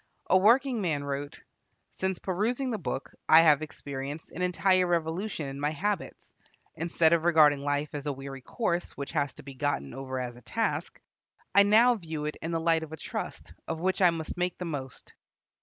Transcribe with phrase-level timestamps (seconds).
[0.31, 1.43] A working man wrote:
[1.91, 6.33] "Since perusing the book I have experienced an entire revolution in my habits.
[6.73, 10.35] Instead of regarding life as a weary course, which has to be gotten over as
[10.35, 10.99] a task,
[11.53, 14.57] I now view it in the light of a trust, of which I must make
[14.57, 15.13] the most."